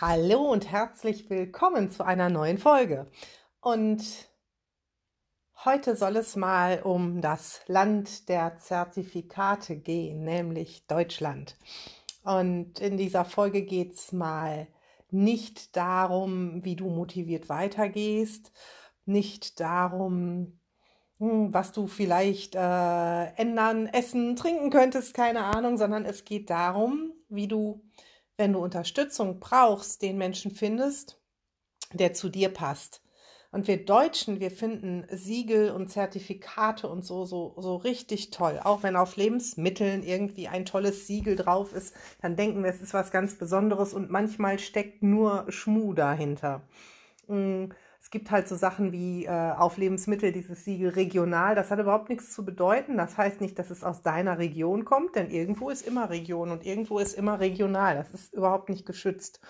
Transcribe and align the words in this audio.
Hallo 0.00 0.50
und 0.50 0.70
herzlich 0.70 1.28
willkommen 1.28 1.90
zu 1.90 2.06
einer 2.06 2.30
neuen 2.30 2.56
Folge. 2.56 3.06
Und 3.60 4.02
heute 5.62 5.94
soll 5.94 6.16
es 6.16 6.36
mal 6.36 6.80
um 6.82 7.20
das 7.20 7.60
Land 7.66 8.30
der 8.30 8.56
Zertifikate 8.56 9.76
gehen, 9.76 10.24
nämlich 10.24 10.86
Deutschland. 10.86 11.54
Und 12.24 12.80
in 12.80 12.96
dieser 12.96 13.26
Folge 13.26 13.60
geht 13.60 13.92
es 13.92 14.10
mal 14.10 14.68
nicht 15.10 15.76
darum, 15.76 16.64
wie 16.64 16.76
du 16.76 16.88
motiviert 16.88 17.50
weitergehst, 17.50 18.52
nicht 19.04 19.60
darum, 19.60 20.58
hm, 21.18 21.52
was 21.52 21.72
du 21.72 21.86
vielleicht 21.86 22.54
äh, 22.54 23.24
ändern, 23.34 23.86
essen, 23.86 24.34
trinken 24.34 24.70
könntest, 24.70 25.12
keine 25.12 25.44
Ahnung, 25.44 25.76
sondern 25.76 26.06
es 26.06 26.24
geht 26.24 26.48
darum, 26.48 27.12
wie 27.28 27.48
du 27.48 27.82
wenn 28.40 28.54
du 28.54 28.58
Unterstützung 28.58 29.38
brauchst, 29.38 30.00
den 30.00 30.16
Menschen 30.16 30.50
findest, 30.50 31.20
der 31.92 32.14
zu 32.14 32.30
dir 32.30 32.48
passt. 32.48 33.02
Und 33.52 33.68
wir 33.68 33.84
Deutschen, 33.84 34.40
wir 34.40 34.50
finden 34.50 35.04
Siegel 35.10 35.72
und 35.72 35.88
Zertifikate 35.88 36.88
und 36.88 37.04
so, 37.04 37.26
so, 37.26 37.54
so 37.58 37.76
richtig 37.76 38.30
toll. 38.30 38.58
Auch 38.64 38.82
wenn 38.82 38.96
auf 38.96 39.16
Lebensmitteln 39.16 40.02
irgendwie 40.02 40.48
ein 40.48 40.64
tolles 40.64 41.06
Siegel 41.06 41.36
drauf 41.36 41.74
ist, 41.74 41.94
dann 42.22 42.34
denken 42.34 42.62
wir, 42.62 42.70
es 42.70 42.80
ist 42.80 42.94
was 42.94 43.10
ganz 43.10 43.36
Besonderes 43.36 43.92
und 43.92 44.08
manchmal 44.08 44.58
steckt 44.58 45.02
nur 45.02 45.44
Schmu 45.50 45.92
dahinter. 45.92 46.62
Mm, 47.26 47.66
es 48.00 48.10
gibt 48.10 48.30
halt 48.30 48.48
so 48.48 48.56
Sachen 48.56 48.92
wie 48.92 49.26
äh, 49.26 49.52
auf 49.52 49.76
Lebensmittel 49.76 50.32
dieses 50.32 50.64
Siegel 50.64 50.90
regional. 50.90 51.54
Das 51.54 51.70
hat 51.70 51.78
überhaupt 51.78 52.08
nichts 52.08 52.32
zu 52.32 52.44
bedeuten. 52.44 52.96
Das 52.96 53.18
heißt 53.18 53.40
nicht, 53.40 53.58
dass 53.58 53.70
es 53.70 53.84
aus 53.84 54.02
deiner 54.02 54.38
Region 54.38 54.84
kommt, 54.86 55.16
denn 55.16 55.30
irgendwo 55.30 55.68
ist 55.68 55.86
immer 55.86 56.08
Region 56.08 56.50
und 56.50 56.64
irgendwo 56.64 56.98
ist 56.98 57.12
immer 57.12 57.40
regional. 57.40 57.96
Das 57.96 58.12
ist 58.12 58.32
überhaupt 58.32 58.70
nicht 58.70 58.86
geschützt. 58.86 59.40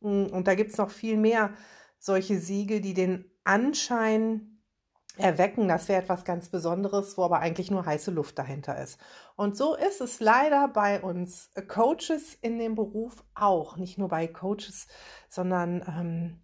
Mm, 0.00 0.26
und 0.26 0.48
da 0.48 0.54
gibt 0.56 0.72
es 0.72 0.78
noch 0.78 0.90
viel 0.90 1.16
mehr 1.16 1.52
solche 1.98 2.38
Siegel, 2.38 2.80
die 2.80 2.94
den 2.94 3.30
Anschein 3.44 4.60
erwecken, 5.16 5.68
das 5.68 5.88
wäre 5.88 6.02
etwas 6.02 6.24
ganz 6.24 6.48
Besonderes, 6.48 7.16
wo 7.18 7.24
aber 7.24 7.40
eigentlich 7.40 7.70
nur 7.70 7.84
heiße 7.84 8.10
Luft 8.10 8.38
dahinter 8.38 8.80
ist. 8.80 8.98
Und 9.36 9.56
so 9.56 9.74
ist 9.74 10.00
es 10.00 10.20
leider 10.20 10.68
bei 10.68 11.00
uns 11.00 11.50
Coaches 11.68 12.34
in 12.40 12.58
dem 12.58 12.74
Beruf 12.74 13.24
auch. 13.34 13.76
Nicht 13.76 13.98
nur 13.98 14.08
bei 14.08 14.26
Coaches, 14.26 14.86
sondern 15.28 15.82
ähm, 15.86 16.40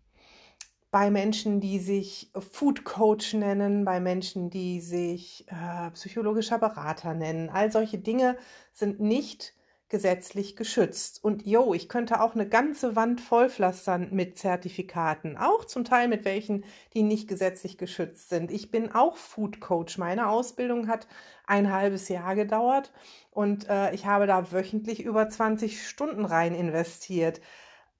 bei 0.96 1.10
Menschen, 1.10 1.60
die 1.60 1.78
sich 1.78 2.30
Food 2.52 2.84
Coach 2.84 3.34
nennen, 3.34 3.84
bei 3.84 4.00
Menschen, 4.00 4.48
die 4.48 4.80
sich 4.80 5.44
äh, 5.48 5.90
psychologischer 5.90 6.58
Berater 6.58 7.12
nennen. 7.12 7.50
All 7.50 7.70
solche 7.70 7.98
Dinge 7.98 8.38
sind 8.72 8.98
nicht 8.98 9.52
gesetzlich 9.90 10.56
geschützt. 10.56 11.22
Und 11.22 11.44
jo, 11.44 11.74
ich 11.74 11.90
könnte 11.90 12.22
auch 12.22 12.34
eine 12.34 12.48
ganze 12.48 12.96
Wand 12.96 13.20
vollpflastern 13.20 14.08
mit 14.10 14.38
Zertifikaten, 14.38 15.36
auch 15.36 15.66
zum 15.66 15.84
Teil 15.84 16.08
mit 16.08 16.24
welchen, 16.24 16.64
die 16.94 17.02
nicht 17.02 17.28
gesetzlich 17.28 17.76
geschützt 17.76 18.30
sind. 18.30 18.50
Ich 18.50 18.70
bin 18.70 18.90
auch 18.90 19.18
Food 19.18 19.60
Coach. 19.60 19.98
Meine 19.98 20.30
Ausbildung 20.30 20.88
hat 20.88 21.08
ein 21.46 21.70
halbes 21.70 22.08
Jahr 22.08 22.34
gedauert 22.34 22.90
und 23.30 23.68
äh, 23.68 23.94
ich 23.94 24.06
habe 24.06 24.26
da 24.26 24.50
wöchentlich 24.50 25.04
über 25.04 25.28
20 25.28 25.86
Stunden 25.86 26.24
rein 26.24 26.54
investiert 26.54 27.42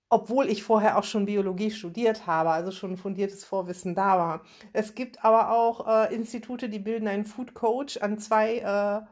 obwohl 0.09 0.49
ich 0.49 0.63
vorher 0.63 0.99
auch 0.99 1.05
schon 1.05 1.27
Biologie 1.27 1.71
studiert 1.71 2.27
habe, 2.27 2.51
also 2.51 2.71
schon 2.71 2.97
fundiertes 2.97 3.45
Vorwissen 3.45 3.95
da 3.95 4.19
war. 4.19 4.41
Es 4.73 4.95
gibt 4.95 5.25
aber 5.25 5.51
auch 5.51 5.87
äh, 5.87 6.15
Institute, 6.15 6.69
die 6.69 6.79
bilden 6.79 7.09
einen 7.09 7.25
Food 7.25 7.55
Coach 7.55 7.97
an 7.99 8.19
zwei 8.19 8.59
äh, 8.59 9.03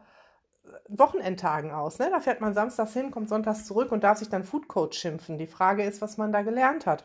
Wochenendtagen 0.88 1.72
aus. 1.72 1.98
Ne? 1.98 2.08
Da 2.10 2.20
fährt 2.20 2.40
man 2.40 2.54
samstags 2.54 2.92
hin, 2.92 3.10
kommt 3.10 3.28
sonntags 3.28 3.66
zurück 3.66 3.90
und 3.92 4.04
darf 4.04 4.18
sich 4.18 4.28
dann 4.28 4.44
Food 4.44 4.68
Coach 4.68 4.98
schimpfen. 4.98 5.38
Die 5.38 5.46
Frage 5.46 5.84
ist, 5.84 6.00
was 6.00 6.16
man 6.16 6.32
da 6.32 6.42
gelernt 6.42 6.86
hat 6.86 7.04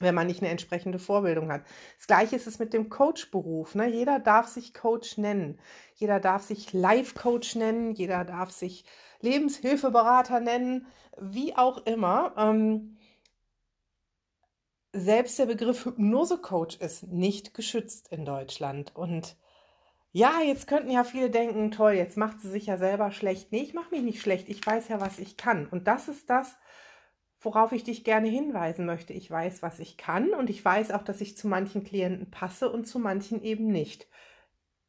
wenn 0.00 0.14
man 0.14 0.26
nicht 0.26 0.42
eine 0.42 0.50
entsprechende 0.50 0.98
Vorbildung 0.98 1.50
hat. 1.50 1.62
Das 1.96 2.06
gleiche 2.06 2.36
ist 2.36 2.46
es 2.46 2.58
mit 2.58 2.72
dem 2.72 2.88
Coach-Beruf. 2.88 3.74
Ne? 3.74 3.88
Jeder 3.88 4.20
darf 4.20 4.46
sich 4.46 4.74
Coach 4.74 5.18
nennen. 5.18 5.58
Jeder 5.94 6.20
darf 6.20 6.42
sich 6.42 6.72
Life-Coach 6.72 7.56
nennen. 7.56 7.92
Jeder 7.92 8.24
darf 8.24 8.50
sich 8.50 8.84
Lebenshilfeberater 9.20 10.40
nennen. 10.40 10.86
Wie 11.20 11.56
auch 11.56 11.84
immer. 11.84 12.32
Ähm, 12.36 12.96
selbst 14.92 15.38
der 15.38 15.46
Begriff 15.46 15.84
Hypnosecoach 15.84 16.80
ist 16.80 17.04
nicht 17.08 17.54
geschützt 17.54 18.08
in 18.10 18.24
Deutschland. 18.24 18.94
Und 18.96 19.36
ja, 20.12 20.40
jetzt 20.40 20.66
könnten 20.66 20.90
ja 20.90 21.04
viele 21.04 21.30
denken, 21.30 21.70
toll, 21.70 21.92
jetzt 21.92 22.16
macht 22.16 22.40
sie 22.40 22.48
sich 22.48 22.66
ja 22.66 22.78
selber 22.78 23.10
schlecht. 23.12 23.52
Nee, 23.52 23.60
ich 23.60 23.74
mache 23.74 23.90
mich 23.90 24.02
nicht 24.02 24.20
schlecht. 24.20 24.48
Ich 24.48 24.64
weiß 24.66 24.88
ja, 24.88 25.00
was 25.00 25.18
ich 25.18 25.36
kann. 25.36 25.66
Und 25.68 25.86
das 25.86 26.08
ist 26.08 26.30
das, 26.30 26.56
worauf 27.40 27.72
ich 27.72 27.84
dich 27.84 28.04
gerne 28.04 28.28
hinweisen 28.28 28.86
möchte. 28.86 29.12
Ich 29.12 29.30
weiß, 29.30 29.62
was 29.62 29.78
ich 29.78 29.96
kann 29.96 30.30
und 30.30 30.50
ich 30.50 30.64
weiß 30.64 30.90
auch, 30.90 31.02
dass 31.02 31.20
ich 31.20 31.36
zu 31.36 31.46
manchen 31.46 31.84
Klienten 31.84 32.30
passe 32.30 32.70
und 32.70 32.86
zu 32.86 32.98
manchen 32.98 33.42
eben 33.42 33.68
nicht. 33.68 34.08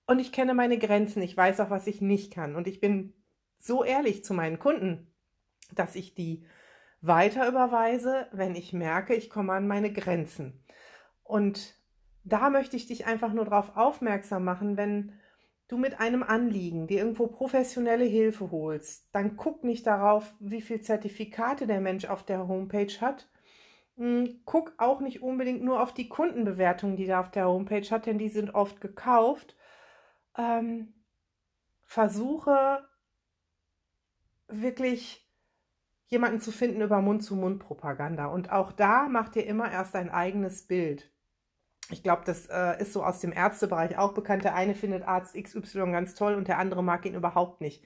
Und 0.08 0.20
ich 0.20 0.32
kenne 0.32 0.54
meine 0.54 0.80
Grenzen. 0.80 1.22
Ich 1.22 1.38
weiß 1.38 1.60
auch, 1.60 1.70
was 1.70 1.86
ich 1.86 2.02
nicht 2.02 2.34
kann. 2.34 2.56
Und 2.56 2.68
ich 2.68 2.80
bin 2.80 3.14
so 3.58 3.84
ehrlich 3.84 4.24
zu 4.24 4.34
meinen 4.34 4.58
Kunden, 4.58 5.14
dass 5.76 5.96
ich 5.96 6.16
die 6.16 6.46
weiter 7.02 7.48
überweise, 7.48 8.28
wenn 8.32 8.56
ich 8.56 8.74
merke, 8.74 9.16
ich 9.16 9.30
komme 9.30 9.54
an 9.54 9.68
meine 9.68 9.92
Grenzen. 9.92 10.64
Und 11.24 11.76
da 12.24 12.50
möchte 12.50 12.76
ich 12.76 12.88
dich 12.88 13.06
einfach 13.06 13.34
nur 13.34 13.46
darauf 13.46 13.78
aufmerksam 13.78 14.44
machen, 14.44 14.78
wenn 14.78 15.14
du 15.68 15.78
mit 15.78 16.00
einem 16.00 16.24
Anliegen 16.24 16.88
dir 16.88 17.00
irgendwo 17.00 17.28
professionelle 17.28 18.04
Hilfe 18.04 18.52
holst, 18.52 19.08
dann 19.14 19.38
guck 19.38 19.64
nicht 19.64 19.86
darauf, 19.88 20.34
wie 20.40 20.62
viele 20.62 20.82
Zertifikate 20.82 21.68
der 21.68 21.80
Mensch 21.80 22.06
auf 22.06 22.24
der 22.24 22.48
Homepage 22.48 22.94
hat. 23.00 23.30
Hm, 23.96 24.42
guck 24.46 24.74
auch 24.78 25.00
nicht 25.00 25.22
unbedingt 25.22 25.64
nur 25.64 25.82
auf 25.82 25.94
die 25.94 26.10
Kundenbewertungen, 26.10 26.98
die 26.98 27.06
er 27.06 27.20
auf 27.20 27.32
der 27.32 27.48
Homepage 27.48 27.88
hat, 27.92 28.08
denn 28.08 28.18
die 28.18 28.30
sind 28.30 28.56
oft 28.56 28.82
gekauft. 28.82 29.56
Ähm, 30.38 30.94
versuche 31.86 32.84
wirklich 34.48 35.29
jemanden 36.10 36.42
zu 36.42 36.52
finden 36.52 36.82
über 36.82 37.02
Mund-zu-Mund-Propaganda. 37.02 38.26
Und 38.26 38.52
auch 38.52 38.72
da 38.72 39.08
macht 39.08 39.36
ihr 39.36 39.46
immer 39.46 39.72
erst 39.72 39.96
ein 39.96 40.10
eigenes 40.10 40.64
Bild. 40.64 41.12
Ich 41.92 42.04
glaube, 42.04 42.24
das 42.26 42.48
äh, 42.48 42.82
ist 42.82 42.94
so 42.94 43.04
aus 43.04 43.20
dem 43.20 43.32
Ärztebereich 43.32 43.98
auch 43.98 44.14
bekannt. 44.14 44.44
Der 44.44 44.56
eine 44.56 44.76
findet 44.76 45.04
Arzt 45.08 45.36
XY 45.36 45.92
ganz 45.92 46.16
toll 46.16 46.36
und 46.36 46.48
der 46.48 46.60
andere 46.60 46.84
mag 46.84 47.06
ihn 47.06 47.16
überhaupt 47.16 47.62
nicht. 47.62 47.84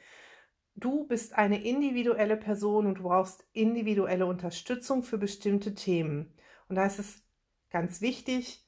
Du 0.75 1.06
bist 1.06 1.34
eine 1.38 1.63
individuelle 1.63 2.35
Person 2.35 2.88
und 2.88 2.95
du 2.95 3.03
brauchst 3.03 3.45
individuelle 3.53 4.25
Unterstützung 4.25 5.03
für 5.03 5.17
bestimmte 5.17 5.75
Themen. 5.75 6.34
Und 6.67 6.78
da 6.78 6.85
ist 6.85 7.00
es 7.00 7.23
ganz 7.69 8.01
wichtig, 8.01 8.66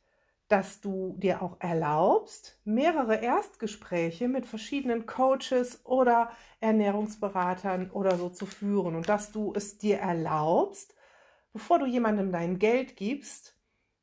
dass 0.47 0.79
du 0.79 1.15
dir 1.17 1.41
auch 1.41 1.57
erlaubst, 1.59 2.59
mehrere 2.65 3.15
Erstgespräche 3.15 4.27
mit 4.27 4.45
verschiedenen 4.45 5.05
Coaches 5.05 5.85
oder 5.85 6.29
Ernährungsberatern 6.59 7.89
oder 7.91 8.17
so 8.17 8.29
zu 8.29 8.45
führen 8.45 8.95
und 8.95 9.09
dass 9.09 9.31
du 9.31 9.53
es 9.55 9.77
dir 9.77 9.97
erlaubst, 9.97 10.95
bevor 11.51 11.79
du 11.79 11.85
jemandem 11.85 12.31
dein 12.31 12.59
Geld 12.59 12.95
gibst, 12.95 13.57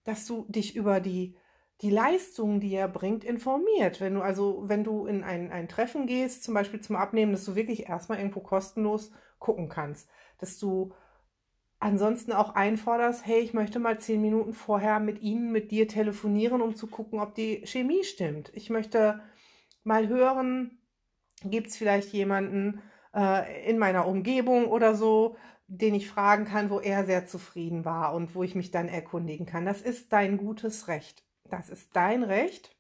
dass 0.05 0.27
du 0.27 0.45
dich 0.49 0.75
über 0.75 1.01
die 1.01 1.37
die 1.83 1.91
Leistungen, 1.91 2.61
die 2.61 2.75
er 2.75 2.89
bringt, 2.89 3.25
informiert. 3.25 4.01
Wenn 4.01 4.15
du 4.15 4.23
also, 4.23 4.63
wenn 4.67 4.85
du 4.85 5.07
in 5.07 5.25
ein, 5.25 5.51
ein 5.51 5.69
Treffen 5.69 6.07
gehst, 6.07 6.45
zum 6.45 6.55
Beispiel 6.55 6.81
zum 6.81 6.95
Abnehmen, 6.95 7.33
dass 7.33 7.45
du 7.45 7.57
wirklich 7.57 7.89
erstmal 7.89 8.19
irgendwo 8.19 8.41
kostenlos 8.41 9.11
gucken 9.41 9.69
kannst, 9.69 10.09
dass 10.39 10.59
du 10.61 10.95
ansonsten 11.83 12.33
auch 12.33 12.55
einforderst, 12.55 13.27
hey, 13.27 13.41
ich 13.41 13.55
möchte 13.55 13.81
mal 13.81 13.99
zehn 13.99 14.23
Minuten 14.23 14.55
vorher 14.55 15.01
mit 15.01 15.21
Ihnen, 15.21 15.51
mit 15.51 15.71
dir 15.73 15.89
telefonieren, 15.89 16.63
um 16.63 16.77
zu 16.77 16.87
gucken, 16.87 17.19
ob 17.19 17.35
die 17.35 17.67
Chemie 17.67 18.05
stimmt. 18.05 18.53
Ich 18.55 18.71
möchte 18.71 19.21
mal 19.83 20.09
hören, 20.09 20.79
gibt 21.45 21.69
es 21.69 21.77
vielleicht 21.77 22.13
jemanden 22.13 22.81
äh, 23.15 23.69
in 23.69 23.79
meiner 23.79 24.07
Umgebung 24.07 24.67
oder 24.67 24.95
so, 24.95 25.37
den 25.67 25.95
ich 25.95 26.09
fragen 26.09 26.45
kann, 26.45 26.71
wo 26.71 26.79
er 26.79 27.05
sehr 27.05 27.27
zufrieden 27.27 27.85
war 27.85 28.15
und 28.15 28.37
wo 28.37 28.45
ich 28.45 28.55
mich 28.55 28.71
dann 28.71 28.89
erkundigen 28.89 29.47
kann. 29.47 29.65
Das 29.65 29.83
ist 29.83 30.13
dein 30.13 30.37
gutes 30.37 30.87
Recht. 30.87 31.25
Das 31.51 31.69
ist 31.69 31.97
dein 31.97 32.23
Recht, 32.23 32.77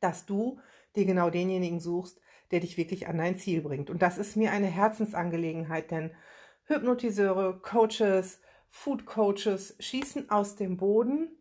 dass 0.00 0.26
du 0.26 0.58
dir 0.96 1.04
genau 1.04 1.30
denjenigen 1.30 1.78
suchst, 1.78 2.20
der 2.50 2.58
dich 2.58 2.76
wirklich 2.76 3.06
an 3.06 3.18
dein 3.18 3.36
Ziel 3.36 3.60
bringt. 3.60 3.88
Und 3.88 4.02
das 4.02 4.18
ist 4.18 4.36
mir 4.36 4.50
eine 4.50 4.66
Herzensangelegenheit, 4.66 5.92
denn 5.92 6.10
Hypnotiseure, 6.70 7.60
Coaches, 7.60 8.40
Food 8.70 9.04
Coaches 9.04 9.76
schießen 9.80 10.30
aus 10.30 10.56
dem 10.56 10.76
Boden, 10.76 11.36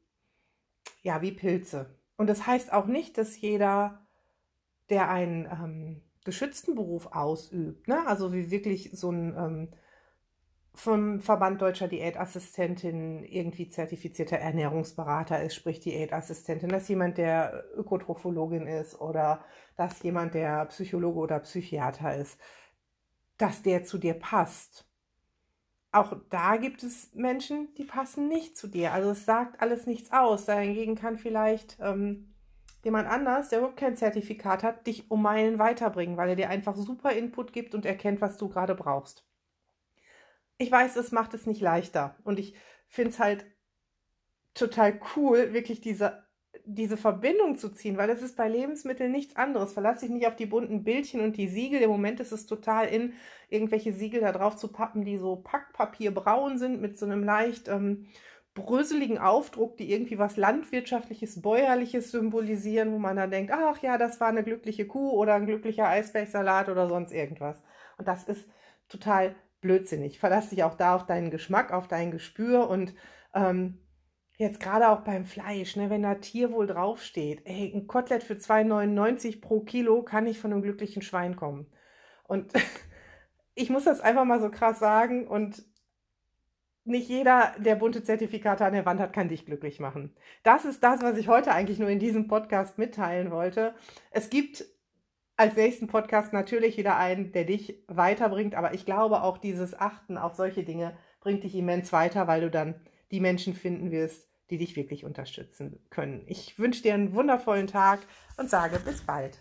ja, 1.02 1.22
wie 1.22 1.32
Pilze. 1.32 1.96
Und 2.18 2.28
das 2.28 2.48
heißt 2.48 2.74
auch 2.74 2.88
nicht, 2.88 3.18
dass 3.18 3.40
jeder, 3.40 4.06
der 4.90 5.10
einen 5.10 5.46
ähm, 5.46 6.02
geschützten 6.26 6.76
Beruf 6.76 7.08
ausübt, 7.08 7.88
ne? 7.88 8.06
also 8.08 8.34
wie 8.34 8.52
wirklich 8.52 8.90
so 8.94 9.12
ein 9.12 9.36
ähm, 9.38 9.74
vom 10.74 11.20
Verband 11.20 11.62
Deutscher 11.62 11.88
Diätassistentin 11.88 13.24
irgendwie 13.24 13.70
zertifizierter 13.70 14.38
Ernährungsberater 14.38 15.44
ist, 15.44 15.56
sprich 15.56 15.80
Diätassistentin, 15.82 16.70
dass 16.70 16.88
jemand, 16.88 17.18
der 17.18 17.66
Ökotrophologin 17.76 18.66
ist 18.66 19.00
oder 19.00 19.44
dass 19.76 20.02
jemand, 20.04 20.34
der 20.36 20.66
Psychologe 20.68 21.20
oder 21.20 21.40
Psychiater 21.40 22.16
ist, 22.16 22.40
dass 23.38 23.62
der 23.62 23.84
zu 23.84 23.98
dir 23.98 24.14
passt. 24.14 24.89
Auch 25.92 26.16
da 26.30 26.58
gibt 26.58 26.84
es 26.84 27.14
Menschen, 27.16 27.74
die 27.76 27.84
passen 27.84 28.28
nicht 28.28 28.56
zu 28.58 28.68
dir. 28.68 28.94
Also 28.94 29.12
es 29.12 29.26
sagt 29.26 29.62
alles 29.62 29.88
nichts 29.88 30.12
aus. 30.12 30.46
Dahingegen 30.46 30.96
kann 30.96 31.18
vielleicht 31.18 31.78
ähm, 31.80 32.36
jemand 32.84 33.08
anders, 33.08 33.50
der 33.50 33.60
überhaupt 33.60 33.80
kein 33.80 33.98
Zertifikat 33.98 34.62
hat, 34.62 34.86
dich 34.86 35.10
um 35.10 35.22
Meilen 35.22 35.58
weiterbringen, 35.58 36.16
weil 36.16 36.30
er 36.30 36.36
dir 36.36 36.50
einfach 36.50 36.76
super 36.76 37.12
Input 37.12 37.54
gibt 37.54 37.74
und 37.74 37.86
erkennt, 37.86 38.22
was 38.22 38.38
du 38.38 38.50
gerade 38.50 38.76
brauchst. 38.76 39.26
Ich 40.58 40.72
weiß, 40.72 40.96
es 40.98 41.12
macht 41.12 41.34
es 41.34 41.48
nicht 41.48 41.62
leichter. 41.62 42.16
Und 42.24 42.38
ich 42.38 42.54
finde 42.88 43.12
es 43.12 43.20
halt 43.20 43.46
total 44.54 45.00
cool, 45.16 45.54
wirklich 45.54 45.82
diese 45.82 46.24
diese 46.72 46.98
Verbindung 46.98 47.56
zu 47.56 47.70
ziehen, 47.70 47.98
weil 47.98 48.08
das 48.08 48.22
ist 48.22 48.38
bei 48.38 48.48
Lebensmitteln 48.48 49.12
nichts 49.12 49.36
anderes. 49.36 49.74
Verlass 49.74 50.00
dich 50.00 50.10
nicht 50.10 50.28
auf 50.28 50.36
die 50.36 50.46
bunten 50.46 50.84
Bildchen 50.84 51.22
und 51.22 51.36
die 51.36 51.48
Siegel. 51.48 51.82
Im 51.82 51.90
Moment 51.90 52.20
ist 52.20 52.32
es 52.32 52.46
total 52.46 52.88
in, 52.88 53.14
irgendwelche 53.50 53.92
Siegel 53.92 54.22
da 54.22 54.32
drauf 54.32 54.56
zu 54.56 54.68
pappen, 54.68 55.04
die 55.04 55.18
so 55.18 55.38
Packpapierbraun 55.38 56.60
sind 56.60 56.80
mit 56.80 56.98
so 57.00 57.06
einem 57.06 57.24
leicht 57.24 57.68
ähm, 57.68 58.08
bröseligen 58.54 59.18
Aufdruck, 59.18 59.78
die 59.78 59.92
irgendwie 59.92 60.20
was 60.20 60.38
Landwirtschaftliches, 60.38 61.42
Bäuerliches 61.42 62.12
symbolisieren, 62.12 62.92
wo 62.92 63.00
man 63.00 63.16
dann 63.16 63.32
denkt, 63.32 63.52
ach 63.52 63.82
ja, 63.82 63.98
das 63.98 64.20
war 64.20 64.28
eine 64.28 64.44
glückliche 64.44 64.86
Kuh 64.86 65.12
oder 65.12 65.36
ein 65.36 65.48
glücklicher 65.48 65.88
Eisbergsalat 65.88 66.70
oder 66.70 66.88
sonst 66.88 67.12
irgendwas. 67.12 67.62
Und 67.98 68.08
das 68.08 68.26
ist 68.26 68.48
total 68.90 69.36
blödsinnig. 69.62 70.20
Verlass 70.20 70.50
dich 70.50 70.64
auch 70.64 70.76
da 70.76 70.96
auf 70.96 71.06
deinen 71.06 71.32
Geschmack, 71.32 71.74
auf 71.74 71.88
dein 71.88 72.12
Gespür 72.12 72.70
und 72.70 72.94
ähm, 73.34 73.80
Jetzt 74.40 74.62
gerade 74.62 74.88
auch 74.88 75.02
beim 75.02 75.26
Fleisch, 75.26 75.76
ne, 75.76 75.90
wenn 75.90 76.04
da 76.04 76.16
Tierwohl 76.16 76.66
draufsteht, 76.66 77.42
ey, 77.44 77.74
ein 77.76 77.88
Kotelett 77.88 78.24
für 78.24 78.36
2,99 78.36 79.42
pro 79.42 79.60
Kilo 79.60 80.02
kann 80.02 80.24
nicht 80.24 80.40
von 80.40 80.54
einem 80.54 80.62
glücklichen 80.62 81.02
Schwein 81.02 81.36
kommen. 81.36 81.68
Und 82.24 82.54
ich 83.54 83.70
muss 83.70 83.84
das 83.84 84.00
einfach 84.00 84.24
mal 84.24 84.40
so 84.40 84.50
krass 84.50 84.80
sagen 84.80 85.28
und 85.28 85.66
nicht 86.86 87.10
jeder, 87.10 87.54
der 87.58 87.76
bunte 87.76 88.02
Zertifikate 88.02 88.64
an 88.64 88.72
der 88.72 88.86
Wand 88.86 89.02
hat, 89.02 89.12
kann 89.12 89.28
dich 89.28 89.46
glücklich 89.46 89.82
machen. 89.82 90.16
Das 90.44 90.64
ist 90.64 90.82
das, 90.86 91.02
was 91.02 91.18
ich 91.18 91.28
heute 91.28 91.52
eigentlich 91.52 91.78
nur 91.78 91.90
in 91.90 92.00
diesem 92.00 92.30
Podcast 92.30 92.78
mitteilen 92.78 93.32
wollte. 93.32 93.76
Es 94.10 94.30
gibt 94.30 94.64
als 95.36 95.58
nächsten 95.58 95.88
Podcast 95.88 96.32
natürlich 96.32 96.78
wieder 96.78 96.96
einen, 96.96 97.34
der 97.34 97.44
dich 97.44 97.84
weiterbringt, 97.88 98.56
aber 98.56 98.74
ich 98.74 98.86
glaube 98.86 99.22
auch 99.22 99.38
dieses 99.38 99.78
Achten 99.78 100.18
auf 100.18 100.36
solche 100.36 100.64
Dinge 100.64 100.98
bringt 101.20 101.44
dich 101.44 101.56
immens 101.56 101.92
weiter, 101.92 102.26
weil 102.28 102.40
du 102.40 102.50
dann 102.50 102.80
die 103.12 103.20
Menschen 103.20 103.54
finden 103.54 103.92
wirst, 103.92 104.29
die 104.50 104.58
dich 104.58 104.76
wirklich 104.76 105.06
unterstützen 105.06 105.80
können. 105.90 106.24
Ich 106.28 106.58
wünsche 106.58 106.82
dir 106.82 106.94
einen 106.94 107.14
wundervollen 107.14 107.68
Tag 107.68 108.00
und 108.38 108.50
sage 108.50 108.80
bis 108.80 109.02
bald. 109.02 109.38